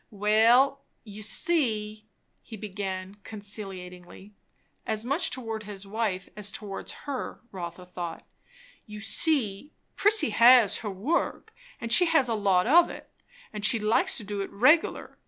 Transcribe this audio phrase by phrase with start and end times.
[0.09, 2.07] "Well you see,"
[2.41, 4.33] he began conciliatingly,
[4.83, 8.25] as much towards his wife as towards her, Rotha thought,
[8.87, 13.11] "you see, Prissy has her work, and she has a lot of it;
[13.53, 15.19] and she likes to do it reg'lar.